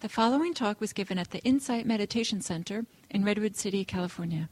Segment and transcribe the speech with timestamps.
[0.00, 4.48] The following talk was given at the Insight Meditation Center in Redwood City, California.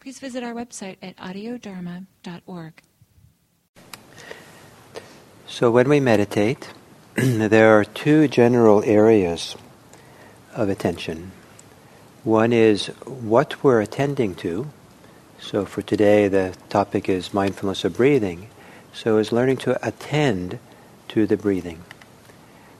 [0.00, 2.82] Please visit our website at audiodharma.org.
[5.46, 6.72] So, when we meditate,
[7.14, 9.54] there are two general areas
[10.52, 11.30] of attention.
[12.24, 14.68] One is what we're attending to.
[15.38, 18.48] So, for today, the topic is mindfulness of breathing.
[18.92, 20.58] So, is learning to attend
[21.06, 21.84] to the breathing.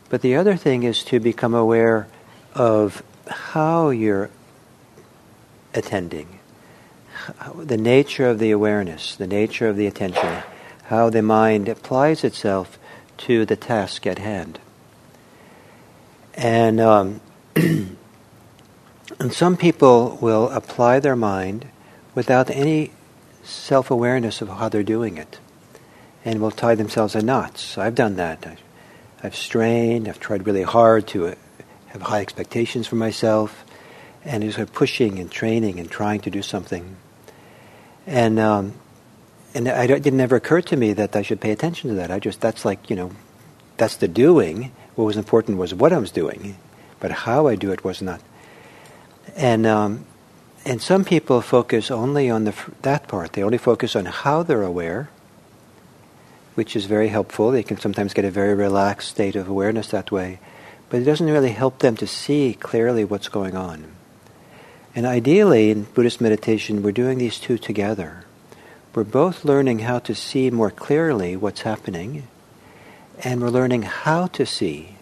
[0.09, 2.07] But the other thing is to become aware
[2.54, 4.31] of how you're
[5.75, 6.39] attending,
[7.54, 10.43] the nature of the awareness, the nature of the attention,
[10.84, 12.79] how the mind applies itself
[13.18, 14.61] to the task at hand.
[16.34, 17.20] And, um,
[17.57, 17.96] and
[19.31, 21.67] some people will apply their mind
[22.14, 22.93] without any
[23.43, 25.39] self awareness of how they're doing it
[26.25, 27.79] and will tie themselves in knots.
[27.79, 28.59] I've done that.
[29.26, 31.34] I've strained, I've tried really hard to uh,
[31.89, 33.64] have high expectations for myself,
[34.25, 36.97] and just sort of pushing and training and trying to do something.
[38.06, 38.75] And um,
[39.53, 42.12] and I, it didn't ever occur to me that I should pay attention to that.
[42.12, 43.11] I just that's like you know,
[43.78, 44.70] that's the doing.
[44.95, 46.56] What was important was what I was doing,
[47.01, 48.20] but how I do it was not.
[49.34, 50.06] And um,
[50.64, 53.33] and some people focus only on the that part.
[53.33, 55.11] They only focus on how they're aware,
[56.57, 57.51] which is very helpful.
[57.51, 60.41] They can sometimes get a very relaxed state of awareness that way,
[60.89, 63.85] but it doesn't really help them to see clearly what's going on.
[64.95, 68.25] And ideally, in Buddhist meditation, we're doing these two together.
[68.95, 72.27] We're both learning how to see more clearly what's happening,
[73.23, 74.97] and we're learning how to see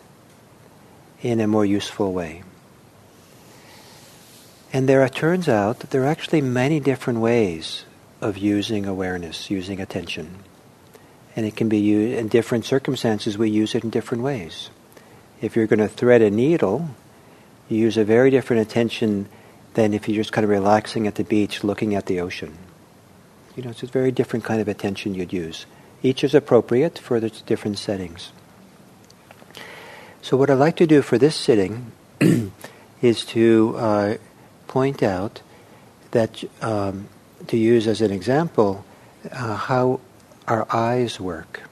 [1.22, 2.42] in a more useful way.
[4.72, 7.84] And there it turns out that there are actually many different ways
[8.20, 10.43] of using awareness, using attention
[11.36, 13.36] and it can be used in different circumstances.
[13.36, 14.70] We use it in different ways.
[15.40, 16.90] If you're going to thread a needle,
[17.68, 19.28] you use a very different attention
[19.74, 22.56] than if you're just kind of relaxing at the beach, looking at the ocean.
[23.56, 25.66] You know, it's a very different kind of attention you'd use.
[26.02, 28.32] Each is appropriate for the different settings.
[30.22, 31.92] So, what I'd like to do for this sitting
[33.02, 34.14] is to uh,
[34.66, 35.42] point out
[36.12, 37.08] that, um,
[37.48, 38.84] to use as an example,
[39.30, 40.00] uh, how
[40.46, 41.62] our eyes work.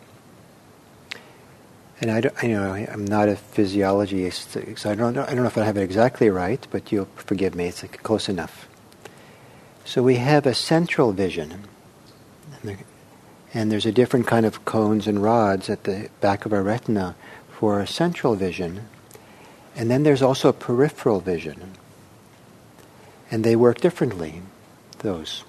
[2.00, 5.42] And I, don't, you know, I'm not a physiologist, so I don't, know, I don't
[5.42, 8.66] know if I have it exactly right, but you'll forgive me, it's close enough.
[9.84, 11.64] So we have a central vision,
[13.54, 17.14] and there's a different kind of cones and rods at the back of our retina
[17.50, 18.88] for a central vision,
[19.76, 21.72] and then there's also a peripheral vision,
[23.30, 24.42] and they work differently,
[24.98, 25.44] those.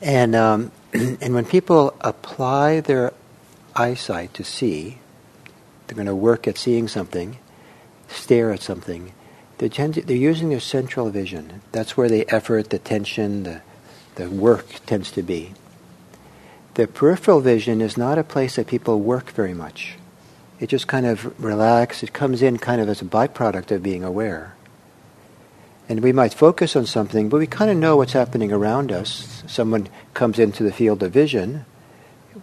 [0.00, 3.12] And um, and when people apply their
[3.74, 4.98] eyesight to see,
[5.86, 7.38] they're going to work at seeing something,
[8.08, 9.12] stare at something,
[9.58, 11.62] they tend to, they're using their central vision.
[11.72, 13.62] That's where the effort, the tension, the,
[14.16, 15.54] the work tends to be.
[16.74, 19.94] The peripheral vision is not a place that people work very much.
[20.60, 24.04] It just kind of relaxes, it comes in kind of as a byproduct of being
[24.04, 24.54] aware.
[25.88, 29.44] And we might focus on something, but we kind of know what's happening around us.
[29.46, 31.64] Someone comes into the field of vision.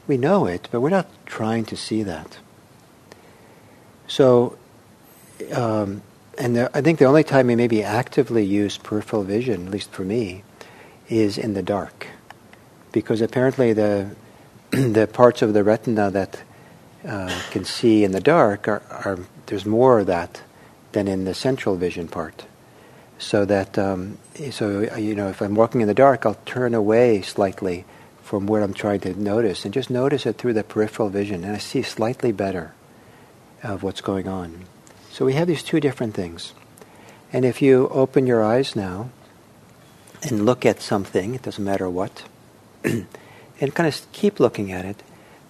[0.08, 2.38] We know it, but we're not trying to see that.
[4.08, 4.58] So,
[5.52, 6.02] um,
[6.38, 9.92] and the, I think the only time we maybe actively use peripheral vision, at least
[9.92, 10.44] for me,
[11.10, 12.08] is in the dark.
[12.94, 14.16] Because apparently the,
[14.72, 16.42] the parts of the retina that
[17.06, 20.42] uh, can see in the dark are, are, there's more of that
[20.94, 22.46] than in the central vision part
[23.24, 24.18] so that um,
[24.52, 27.86] so you know if I'm walking in the dark, I'll turn away slightly
[28.22, 31.56] from what I'm trying to notice and just notice it through the peripheral vision, and
[31.56, 32.74] I see slightly better
[33.64, 34.66] of what's going on.
[35.12, 36.54] So we have these two different things,
[37.32, 39.10] and if you open your eyes now
[40.22, 42.24] and look at something, it doesn't matter what,
[42.84, 43.08] and
[43.60, 45.02] kind of keep looking at it.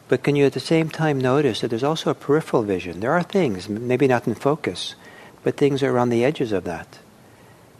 [0.09, 2.99] But can you at the same time notice that there's also a peripheral vision?
[2.99, 4.95] There are things, maybe not in focus,
[5.43, 6.99] but things are around the edges of that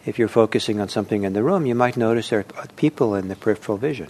[0.06, 3.28] if you're focusing on something in the room, you might notice there are people in
[3.28, 4.10] the peripheral vision.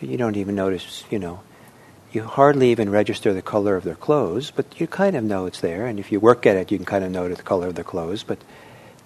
[0.00, 1.40] You don't even notice, you know,
[2.12, 5.60] you hardly even register the color of their clothes, but you kind of know it's
[5.60, 5.86] there.
[5.86, 7.84] And if you work at it, you can kind of notice the color of their
[7.84, 8.22] clothes.
[8.22, 8.38] But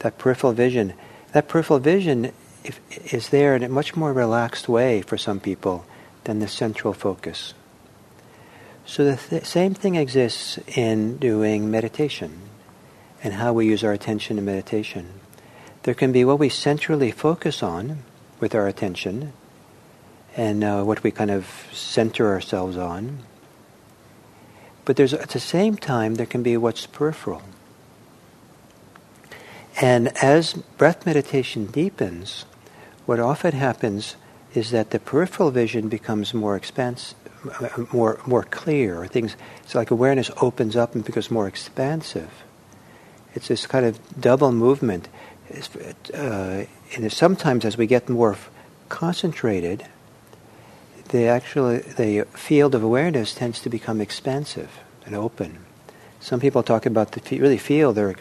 [0.01, 0.95] that peripheral vision,
[1.33, 2.33] that peripheral vision
[2.65, 2.81] if,
[3.13, 5.87] is there in a much more relaxed way for some people
[6.25, 7.55] than the central focus.
[8.85, 12.41] So the th- same thing exists in doing meditation
[13.23, 15.21] and how we use our attention in meditation.
[15.87, 17.99] There can be what we centrally focus on
[18.41, 19.33] with our attention
[20.37, 23.21] and uh, what we kind of center ourselves on.
[24.85, 27.43] But there's at the same time there can be what's peripheral.
[29.81, 32.47] And as breath meditation deepens,
[33.05, 34.17] what often happens
[34.55, 37.17] is that the peripheral vision becomes more expansive,
[37.93, 39.07] more more clear.
[39.07, 42.43] Things it's like awareness opens up and becomes more expansive.
[43.37, 45.09] It's this kind of double movement.
[46.13, 46.65] Uh,
[46.95, 48.37] and sometimes, as we get more
[48.89, 49.87] concentrated,
[51.11, 54.71] the actual the field of awareness tends to become expansive
[55.05, 55.59] and open.
[56.21, 58.17] Some people talk about the really feel their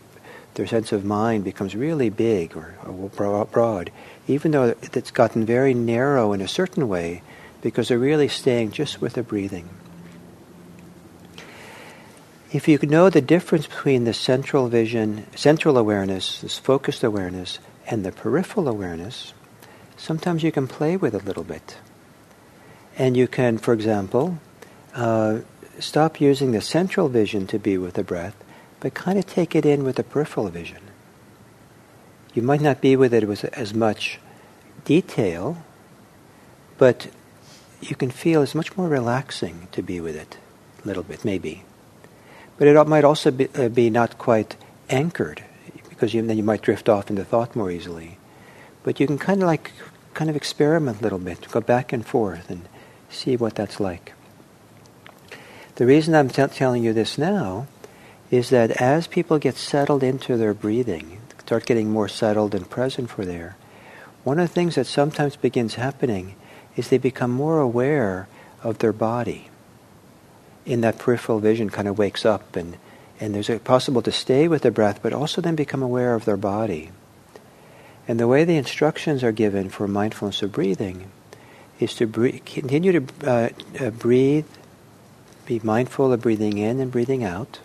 [0.54, 3.92] their sense of mind becomes really big or, or broad,
[4.28, 7.22] even though it's gotten very narrow in a certain way,
[7.62, 9.70] because they're really staying just with the breathing.
[12.56, 18.06] If you know the difference between the central vision, central awareness, this focused awareness, and
[18.06, 19.34] the peripheral awareness,
[19.98, 21.76] sometimes you can play with it a little bit.
[22.98, 24.40] And you can, for example,
[24.94, 25.40] uh,
[25.80, 28.42] stop using the central vision to be with the breath,
[28.80, 30.82] but kind of take it in with the peripheral vision.
[32.34, 34.18] You might not be with it with as much
[34.86, 35.62] detail,
[36.78, 37.10] but
[37.82, 40.38] you can feel it's much more relaxing to be with it,
[40.82, 41.66] a little bit, maybe.
[42.58, 44.56] But it might also be, uh, be not quite
[44.90, 45.44] anchored,
[45.90, 48.18] because you, then you might drift off into thought more easily.
[48.84, 49.72] But you can kind of like,
[50.14, 52.68] kind of experiment a little bit, go back and forth, and
[53.10, 54.14] see what that's like.
[55.76, 57.68] The reason I'm t- telling you this now
[58.32, 63.10] is that as people get settled into their breathing, start getting more settled and present
[63.10, 63.58] for there,
[64.24, 66.36] one of the things that sometimes begins happening
[66.76, 68.28] is they become more aware
[68.64, 69.50] of their body.
[70.66, 72.78] In that peripheral vision kind of wakes up and,
[73.20, 76.26] and there's a possible to stay with the breath but also then become aware of
[76.26, 76.92] their body.
[78.08, 81.12] And the way the instructions are given for mindfulness of breathing
[81.80, 84.46] is to continue to uh, uh, breathe,
[85.46, 87.60] be mindful of breathing in and breathing out.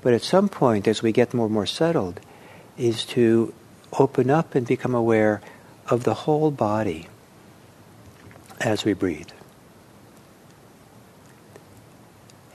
[0.00, 2.20] But at some point, as we get more and more settled,
[2.76, 3.52] is to
[3.98, 5.40] open up and become aware
[5.88, 7.08] of the whole body
[8.60, 9.30] as we breathe.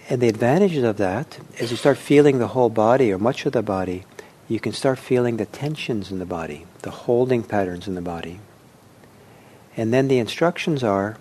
[0.10, 3.52] And the advantages of that, as you start feeling the whole body or much of
[3.52, 4.06] the body,
[4.48, 8.40] you can start feeling the tensions in the body, the holding patterns in the body.
[9.76, 11.18] And then the instructions are,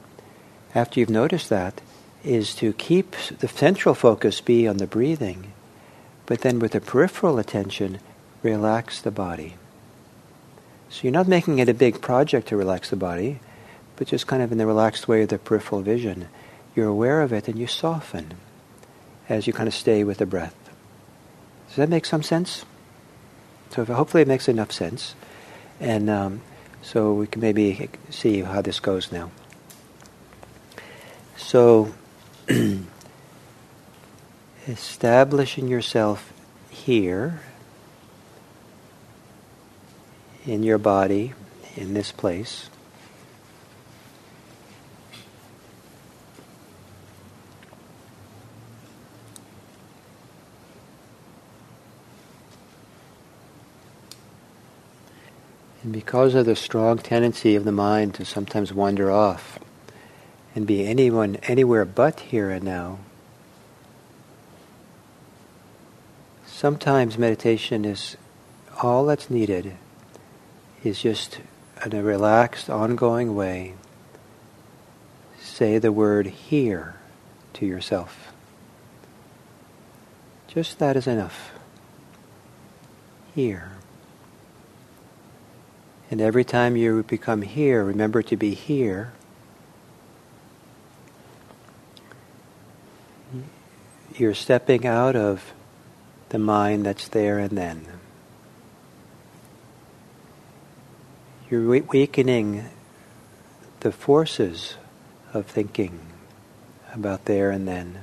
[0.72, 1.80] after you've noticed that,
[2.22, 5.52] is to keep the central focus be on the breathing,
[6.26, 7.98] but then with the peripheral attention,
[8.44, 9.54] relax the body.
[10.90, 13.40] So you're not making it a big project to relax the body,
[13.96, 16.28] but just kind of in the relaxed way of the peripheral vision.
[16.76, 18.34] You're aware of it and you soften
[19.28, 20.54] as you kind of stay with the breath.
[21.68, 22.64] Does that make some sense?
[23.70, 25.14] So hopefully it makes enough sense.
[25.80, 26.40] And um,
[26.82, 29.30] so we can maybe see how this goes now.
[31.36, 31.92] So,
[34.68, 36.32] establishing yourself
[36.70, 37.40] here
[40.46, 41.34] in your body,
[41.76, 42.70] in this place.
[55.86, 59.56] And because of the strong tendency of the mind to sometimes wander off
[60.52, 62.98] and be anyone anywhere but here and now,
[66.44, 68.16] sometimes meditation is
[68.82, 69.76] all that's needed
[70.82, 71.38] is just
[71.84, 73.74] in a relaxed, ongoing way,
[75.38, 76.96] say the word here
[77.52, 78.32] to yourself.
[80.48, 81.52] Just that is enough.
[83.36, 83.75] Here.
[86.10, 89.12] And every time you become here, remember to be here.
[94.14, 95.52] You're stepping out of
[96.28, 97.86] the mind that's there and then.
[101.50, 102.64] You're weakening
[103.80, 104.76] the forces
[105.32, 106.00] of thinking
[106.92, 108.00] about there and then.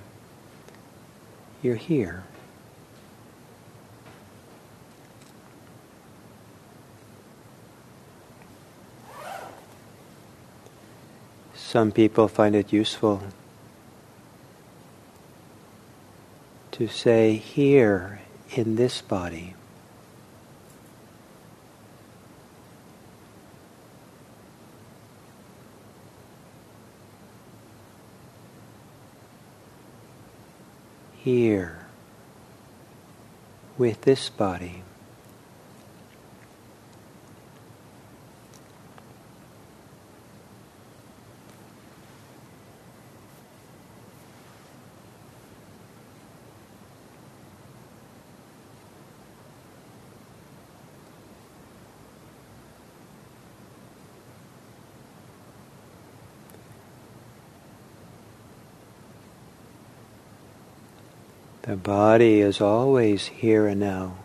[1.62, 2.24] You're here.
[11.74, 13.24] Some people find it useful
[16.70, 19.56] to say here in this body.
[31.24, 31.88] Here
[33.80, 34.84] with this body.
[61.64, 64.16] The body is always here and now.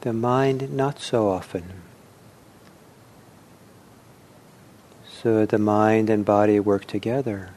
[0.00, 1.64] The mind not so often.
[5.06, 7.50] So the mind and body work together.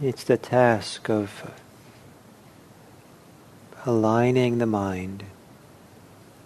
[0.00, 1.52] It's the task of
[3.84, 5.24] aligning the mind,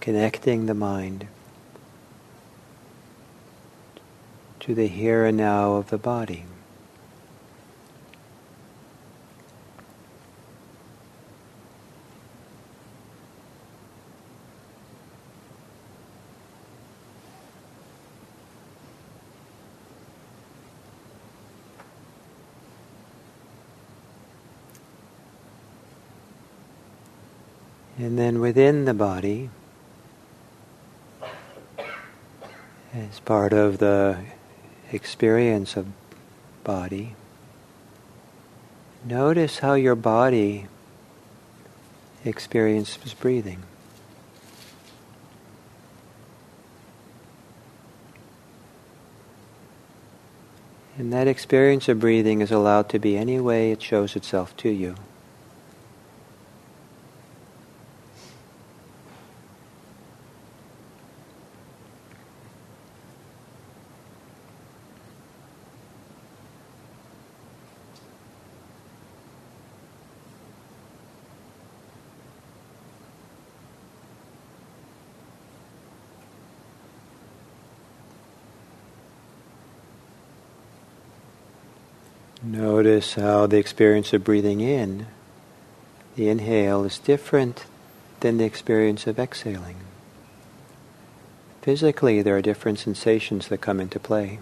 [0.01, 1.27] connecting the mind
[4.61, 6.45] to the here and now of the body.
[27.99, 29.49] And then within the body,
[32.93, 34.19] as part of the
[34.93, 35.87] experience of
[36.63, 37.15] body,
[39.05, 40.67] notice how your body
[42.25, 43.63] experiences breathing.
[50.99, 54.71] And that experience of breathing is allowed to be any way it shows itself to
[54.71, 54.97] you.
[82.47, 85.09] Notice how the experience of breathing in,
[86.15, 87.65] the inhale, is different
[88.21, 89.79] than the experience of exhaling.
[91.63, 94.39] Physically, there are different sensations that come into play.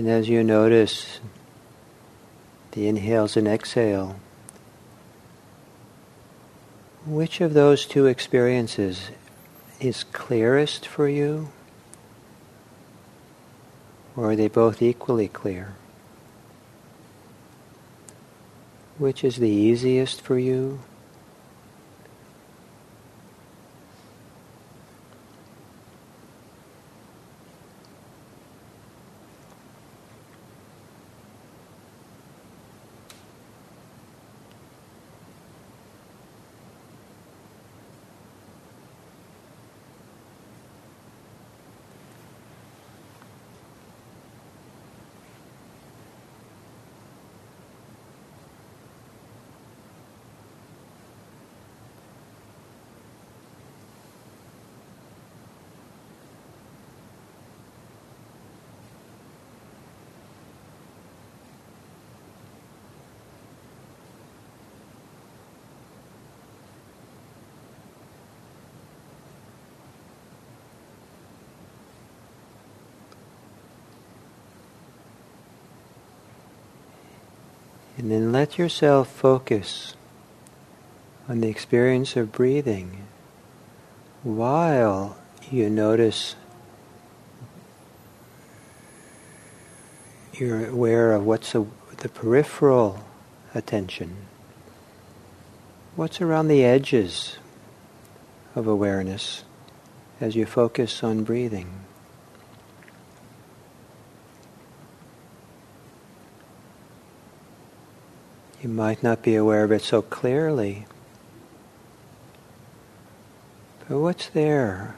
[0.00, 1.20] And as you notice
[2.72, 4.18] the inhales and exhale,
[7.04, 9.10] which of those two experiences
[9.78, 11.50] is clearest for you?
[14.16, 15.74] Or are they both equally clear?
[18.96, 20.80] Which is the easiest for you?
[78.00, 79.94] And then let yourself focus
[81.28, 83.06] on the experience of breathing
[84.22, 85.18] while
[85.50, 86.34] you notice
[90.32, 91.66] you're aware of what's a,
[91.98, 93.04] the peripheral
[93.54, 94.16] attention,
[95.94, 97.36] what's around the edges
[98.54, 99.44] of awareness
[100.22, 101.84] as you focus on breathing.
[108.62, 110.86] You might not be aware of it so clearly.
[113.88, 114.96] But what's there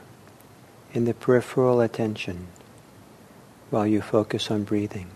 [0.92, 2.48] in the peripheral attention
[3.70, 5.08] while you focus on breathing?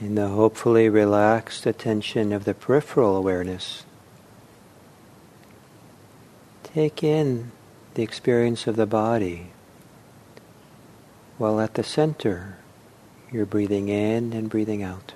[0.00, 3.84] In the hopefully relaxed attention of the peripheral awareness,
[6.62, 7.52] take in
[7.94, 9.50] the experience of the body,
[11.38, 12.58] while at the center
[13.30, 15.12] you're breathing in and breathing out.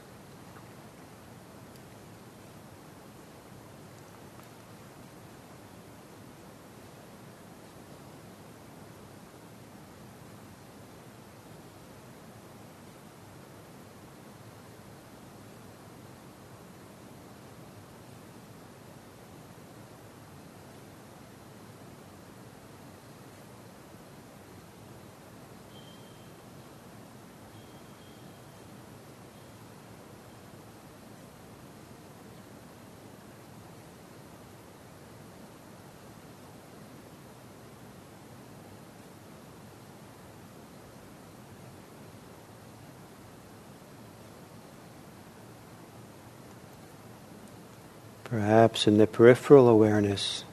[48.31, 50.45] Perhaps in the peripheral awareness,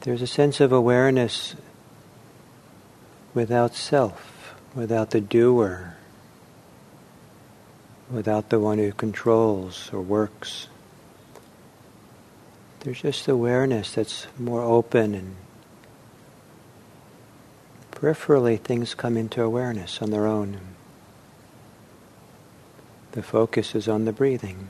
[0.00, 1.54] there's a sense of awareness
[3.32, 5.94] without self, without the doer,
[8.10, 10.66] without the one who controls or works.
[12.80, 15.36] There's just awareness that's more open and
[17.92, 20.58] peripherally things come into awareness on their own.
[23.12, 24.68] The focus is on the breathing.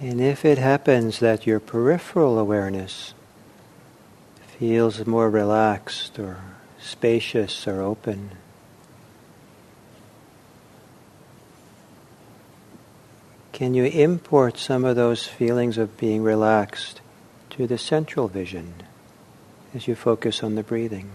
[0.00, 3.14] And if it happens that your peripheral awareness
[4.58, 6.36] feels more relaxed or
[6.78, 8.30] spacious or open,
[13.52, 17.00] can you import some of those feelings of being relaxed
[17.50, 18.74] to the central vision
[19.74, 21.10] as you focus on the breathing?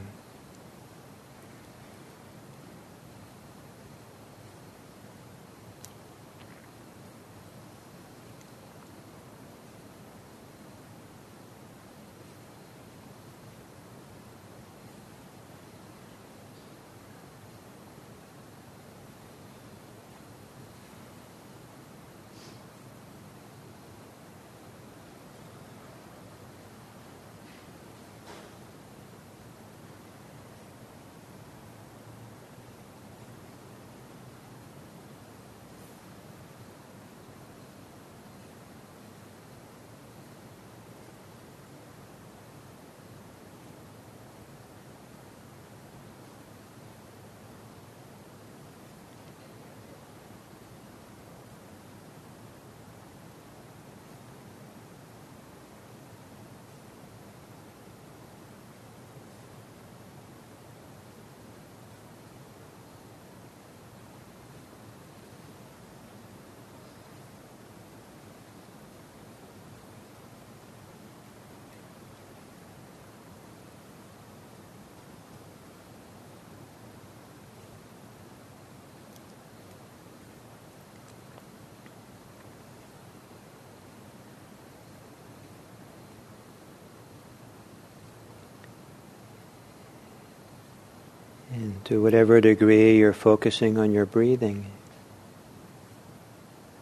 [91.86, 94.67] To whatever degree you're focusing on your breathing,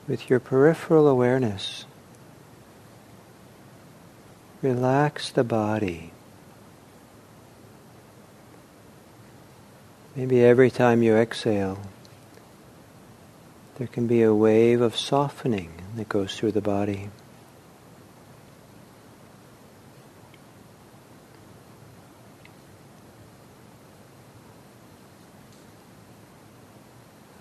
[0.07, 1.85] with your peripheral awareness,
[4.61, 6.11] relax the body.
[10.15, 11.79] Maybe every time you exhale,
[13.77, 17.09] there can be a wave of softening that goes through the body.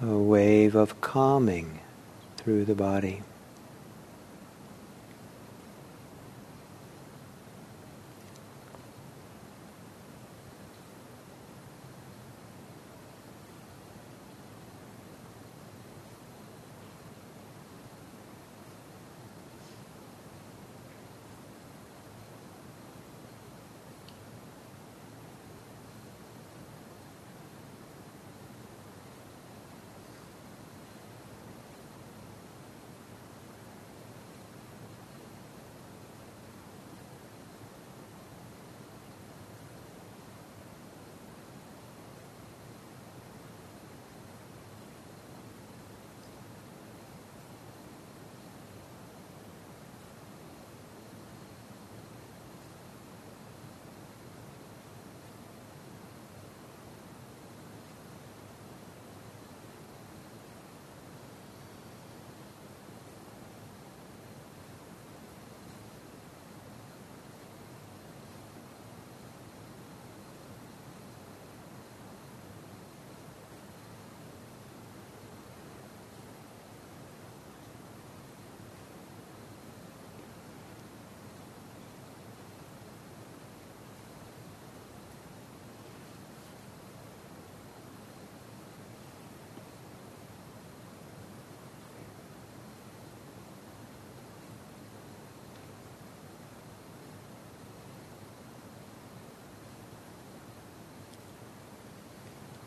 [0.08, 1.80] Wave of calming
[2.36, 3.22] through the body.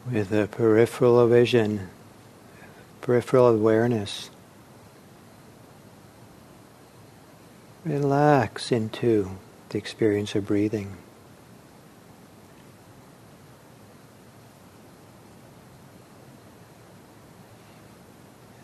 [0.09, 1.89] With a peripheral vision,
[3.01, 4.29] peripheral awareness.
[7.85, 9.37] Relax into
[9.69, 10.97] the experience of breathing.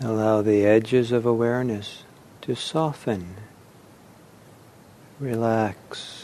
[0.02, 2.04] Allow the edges of awareness
[2.42, 3.36] to soften,
[5.20, 6.19] relax.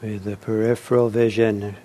[0.00, 1.76] With the peripheral vision.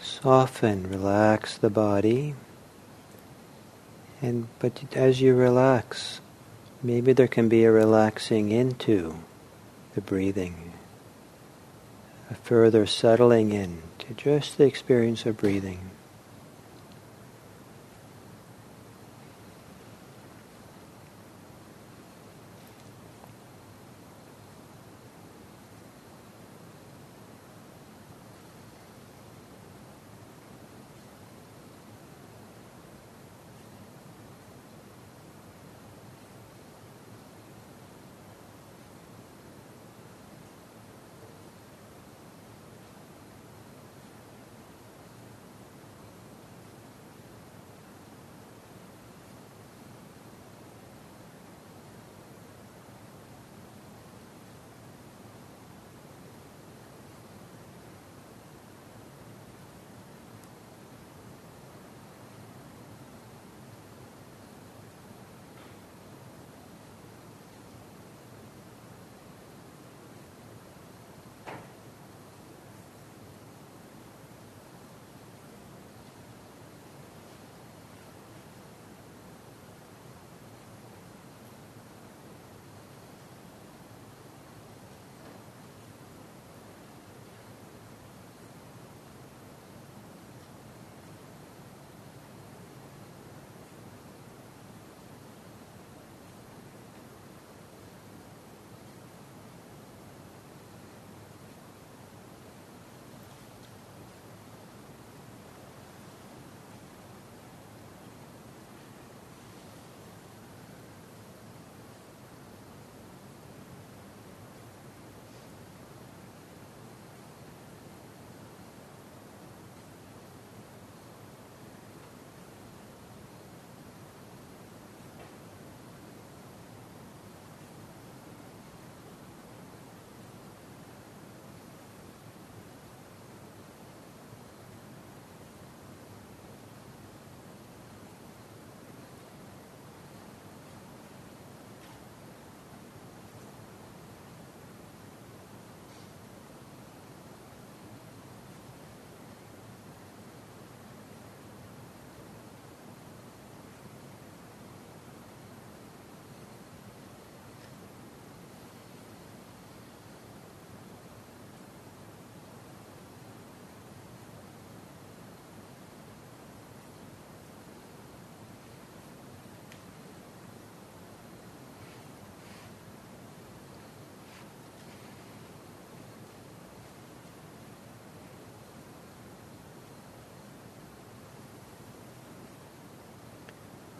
[0.00, 2.34] Soften, relax the body.
[4.22, 6.20] And but as you relax,
[6.82, 9.16] maybe there can be a relaxing into
[9.94, 10.72] the breathing,
[12.30, 15.90] a further settling in to just the experience of breathing.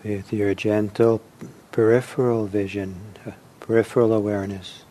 [0.02, 1.20] With your gentle
[1.72, 4.84] peripheral vision, uh, peripheral awareness.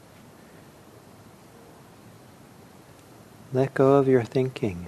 [3.52, 4.86] Let go of your thinking.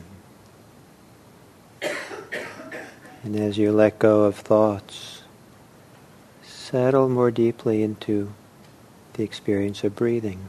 [3.23, 5.21] And as you let go of thoughts,
[6.43, 8.33] settle more deeply into
[9.13, 10.47] the experience of breathing.